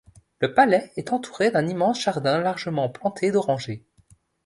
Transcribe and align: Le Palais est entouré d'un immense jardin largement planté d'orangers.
Le 0.39 0.51
Palais 0.55 0.91
est 0.97 1.13
entouré 1.13 1.51
d'un 1.51 1.67
immense 1.67 2.01
jardin 2.01 2.39
largement 2.41 2.89
planté 2.89 3.31
d'orangers. 3.31 3.85